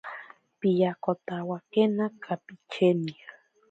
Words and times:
Piyakotawakena 0.59 2.05
kapicheni. 2.23 3.13